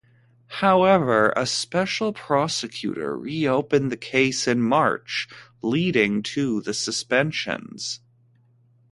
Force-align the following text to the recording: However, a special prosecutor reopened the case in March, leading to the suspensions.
However, 0.63 1.31
a 1.35 1.45
special 1.45 2.11
prosecutor 2.11 3.15
reopened 3.15 3.91
the 3.91 3.97
case 3.97 4.47
in 4.47 4.59
March, 4.59 5.27
leading 5.61 6.23
to 6.23 6.59
the 6.61 6.73
suspensions. 6.73 7.99